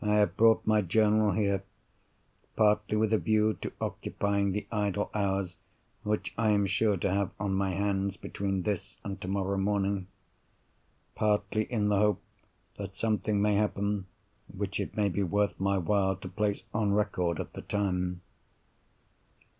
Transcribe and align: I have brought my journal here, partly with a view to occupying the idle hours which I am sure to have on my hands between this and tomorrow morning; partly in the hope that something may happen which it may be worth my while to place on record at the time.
I 0.00 0.14
have 0.18 0.36
brought 0.36 0.64
my 0.68 0.82
journal 0.82 1.32
here, 1.32 1.64
partly 2.54 2.96
with 2.96 3.12
a 3.12 3.18
view 3.18 3.54
to 3.60 3.72
occupying 3.80 4.52
the 4.52 4.68
idle 4.70 5.10
hours 5.14 5.58
which 6.04 6.32
I 6.38 6.50
am 6.50 6.64
sure 6.66 6.96
to 6.98 7.10
have 7.12 7.32
on 7.40 7.54
my 7.54 7.72
hands 7.72 8.16
between 8.16 8.62
this 8.62 8.98
and 9.02 9.20
tomorrow 9.20 9.56
morning; 9.58 10.06
partly 11.16 11.64
in 11.64 11.88
the 11.88 11.96
hope 11.98 12.22
that 12.76 12.94
something 12.94 13.42
may 13.42 13.56
happen 13.56 14.06
which 14.46 14.78
it 14.78 14.96
may 14.96 15.08
be 15.08 15.24
worth 15.24 15.58
my 15.58 15.76
while 15.76 16.14
to 16.14 16.28
place 16.28 16.62
on 16.72 16.92
record 16.92 17.40
at 17.40 17.54
the 17.54 17.62
time. 17.62 18.20